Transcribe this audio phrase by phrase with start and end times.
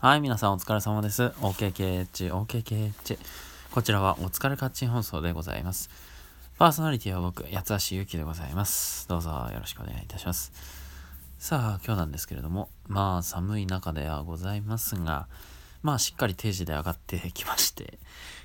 [0.00, 1.24] はい、皆さんお疲れ様です。
[1.40, 3.18] OKKH、OKKH。
[3.72, 5.90] こちらはお疲れカッチン放送でございます。
[6.56, 9.08] パーソナリティは僕、八橋ゆうきでございます。
[9.08, 10.52] どうぞよろしくお願いいたします。
[11.40, 15.26] さあ、今日なんですけれども、まあ寒い中ではございますが、
[15.82, 17.98] まあしっかり定時で上がってきまして、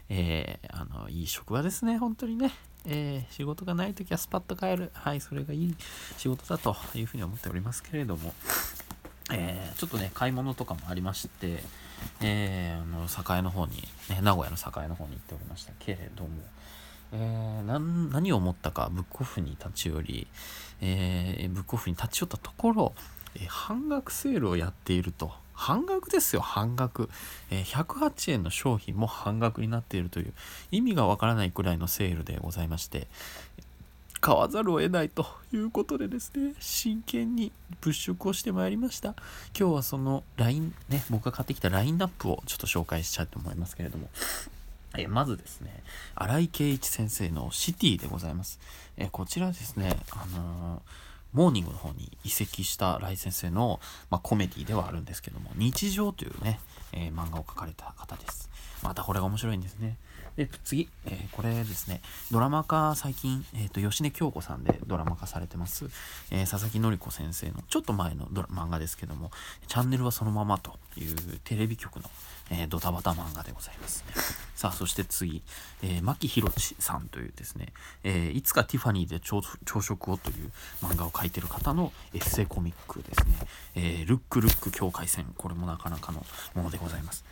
[0.10, 2.52] えー、あの、いい職場ですね、本当にね。
[2.86, 4.90] えー、仕事がない時はスパッと帰る。
[4.94, 5.76] はい、それがいい
[6.18, 8.34] 仕事だというふうに思っておりますけれども、
[9.34, 11.64] えー、ちょっとね、買い物とかもありまして、
[12.22, 16.30] えー、あの、栄の方に、ね、名古屋の栄の方に行っておりましたけれども、
[17.12, 20.28] えー、何を思ったか、ブックオフに立ち寄り、
[20.82, 22.94] えー、ブックオフに立ち寄ったところ、
[23.36, 25.32] えー、半額セールをやっていると。
[25.56, 27.10] 半額ですよ、半額。
[27.52, 30.34] えー、108円の商品も半額になっているという、
[30.72, 33.08] 意味がわからないくらいのセールでございまして、
[34.24, 37.52] 買わざるを得ないということでですね、真剣に
[37.82, 39.16] 物色をしてまいりました。
[39.60, 44.08] 今日はその LINE、ね、僕が買ってきたラインナップをちょっと紹介しちゃうと思いますけれども、
[44.98, 45.84] えまずですね、
[46.16, 48.62] 新井圭一先生のシティでございます。
[48.96, 56.60] えこちらですね、あのーモーニングの方に移籍したライ先生の、まあ、コメディではあるんですけども、日常というね、
[56.94, 58.50] えー、漫画を描かれた方です。
[58.84, 59.98] またこれが面白いんですね。
[60.36, 65.86] で、次、えー、これですね、ドラマ化最近、えっ、ー、と、吉根京子さんでドラマ化されてます、
[66.32, 69.32] え、佐々木典子先生の、ちょっと前のドラ漫画ですけども、
[69.68, 72.10] チャンネルはそのままというテレビ局の、
[72.50, 74.04] えドタバタ漫画でございます。
[74.56, 75.44] さあ、そして次、
[75.84, 77.72] え、牧博さんというですね、
[78.04, 79.44] えいつかティファニーで朝
[79.82, 87.24] 食をという漫画を描書いてる方のエッセイコミックですね、えルックルック境界線、これもなかなかのものでございます。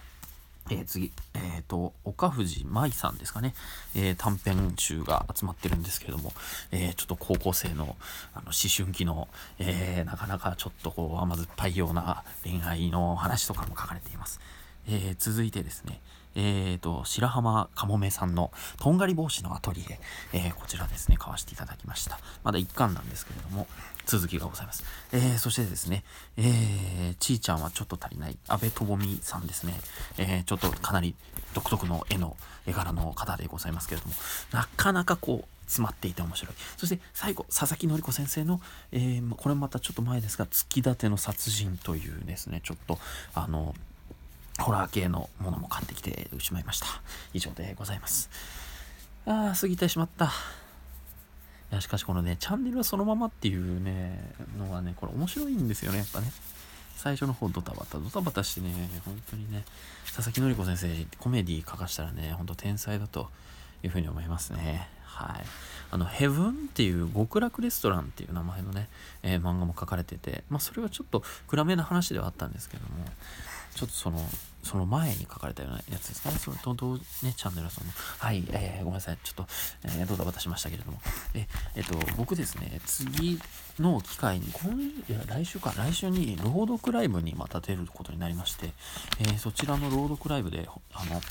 [0.69, 3.53] えー、次、えっ、ー、と、岡藤舞さんですかね、
[3.95, 6.31] えー、短編集が集まってるんですけれども、
[6.71, 7.97] えちょっと高校生の
[8.33, 9.27] あの思春期の、
[9.59, 14.39] えなかなかちょっとこう甘酸っぱいような恋愛の話とかも書かれています。
[14.87, 16.01] え続いてですね、
[16.35, 19.99] えーと、白浜かもめさんのとんがり帽子のアトリエ、
[20.33, 22.19] えー、こちらですね、買わせていただきました。
[22.43, 23.67] まだ1巻なんですけれども、
[24.05, 24.83] 続きがございます。
[25.11, 26.03] えー、そしてですね、
[26.37, 29.73] えー、ちーちゃんはちょっと足りない、安倍とぼみさんですね、
[30.17, 31.15] えー、ちょっとかなり
[31.53, 34.13] 独特の絵の、絵柄の方でございますけれども、
[34.51, 36.55] なかなかこう、詰まっていて面白い。
[36.75, 38.59] そして最後、佐々木典子先生の、
[38.91, 42.99] えー、これまたちょっと前ですが、月立ての殺人というですね、ちょっと、
[43.33, 43.73] あの、
[44.61, 46.87] ホラー系のものも買ってきてしまいました。
[47.33, 48.29] 以上でございます。
[49.25, 50.25] ああ、過ぎてしまった。
[50.25, 50.29] い
[51.71, 56.31] や、しかしこのね、チャンネルはそのままっていうね、のがね、これ面白いんですよね、やっぱね。
[56.95, 58.73] 最初の方ドタバタ、ドタバタしてね、
[59.05, 59.63] 本当にね、
[60.05, 63.29] 佐々木典子先生、コメディ書かしたらね、ほんと天才だと
[63.83, 64.87] いうふうに思いますね。
[65.03, 65.45] はい。
[65.91, 68.89] あの、ヘブンっていう極楽レストランっていう名前のね、
[69.23, 73.05] えー、漫画も書かれてて、まあそれはちょっと暗めな話ではあったんですけども、
[73.75, 74.19] ちょっとその、
[74.63, 76.37] その前に書かれたようなやつですかね。
[76.37, 77.87] そのと、どう、ね、チャンネルはその、
[78.19, 79.17] はい、えー、ごめんなさい。
[79.23, 79.47] ちょっと、
[79.83, 80.99] えー、ドタバタしましたけれども。
[81.33, 83.39] え、えっ、と、僕ですね、次
[83.79, 88.73] の機会に、今、いや、来週か、来週に朗読ライブにまた出ることになりまして、
[89.19, 91.21] えー、そちらの朗読ライブで、あの、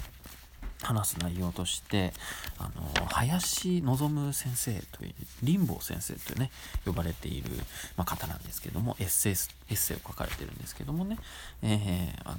[0.94, 2.12] 話す内容として
[2.58, 3.96] あの林望
[4.32, 5.14] 先生という
[5.44, 6.50] 林坊先生というね
[6.84, 7.50] 呼ばれている、
[7.96, 11.16] まあ、方なんですけどもエッセイエッセイを書かれてるんですけどもね、
[11.62, 12.38] えー、あの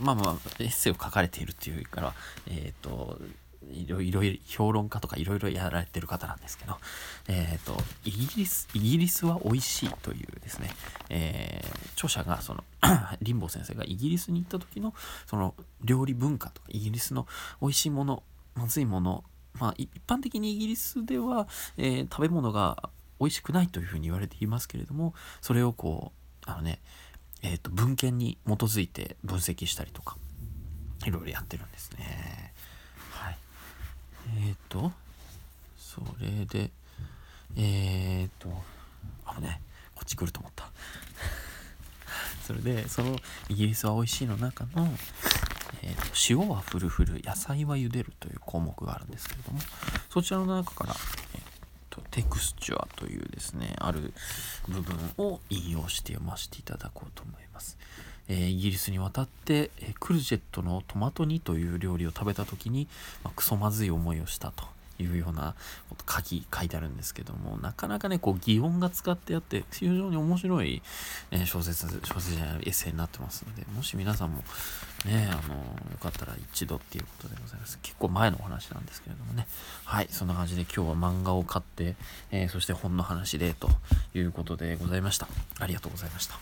[0.00, 2.14] まあまあエッセイを書かれているっていうから
[2.48, 3.18] えっ、ー、と
[3.72, 6.76] いろいろ評論家とかいろいろやられてる方なんですけど、
[7.28, 10.70] えっ、ー、と、イギリス、イギリスは美味しいというですね、
[11.08, 12.64] えー、著者がその、
[13.22, 14.94] リンボー先生がイギリスに行った時の
[15.26, 15.54] その
[15.84, 17.26] 料理文化とかイギリスの
[17.60, 18.22] 美味しいもの、
[18.54, 19.24] まずいもの、
[19.58, 22.90] まあ一般的にイギリスでは、えー、食べ物が
[23.20, 26.12] 美味しくないというふうに言われていますけれども、それをこ
[26.46, 26.80] う、あのね、
[27.42, 30.16] えっ、と、文献に基づいて分析したりとか、
[31.04, 32.52] いろいろやってるんですね。
[34.68, 34.92] と、
[35.76, 36.70] それで、
[37.56, 38.48] えっ、と、
[39.24, 39.60] あね、
[39.94, 40.70] こっち来ると思った。
[42.46, 43.18] それで、その
[43.48, 44.96] イギリスは美味しいの中の、
[45.82, 49.60] えーと、塩はふるふる、野菜は茹でるという項目があるんですけれども、
[50.10, 50.96] そちらの中から、
[51.34, 51.42] えー
[51.90, 54.12] と、テクスチュアというですね、ある
[54.68, 57.78] 部分を引用して読ませていただこうと思います。
[58.28, 62.88] えー、イギリスに渡って、えー、クルジェットのトマト煮という料理を食べた時に、
[63.22, 64.64] まあ、クソまずい思いをしたと
[64.98, 65.54] いうような
[66.08, 70.82] 書き書いてあるんですけどもなかなかねこう擬音が使ってあって非常に面白い、
[71.30, 74.42] えー、小説小説じゃないエッセイになってますのでもし皆さんも
[75.04, 75.62] ねあのよ
[76.00, 77.78] かったら一度っていうことでございます。
[77.82, 79.46] 結構前のお話なんですけれどもね。
[79.84, 81.94] はいそんな感じで今日は漫画を買って、
[82.30, 83.68] えー、そして本の話でと
[84.14, 85.28] いうことでございました。
[85.58, 86.38] ありがとうございました。